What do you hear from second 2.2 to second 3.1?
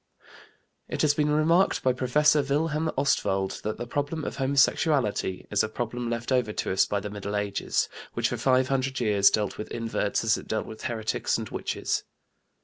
Wilhelm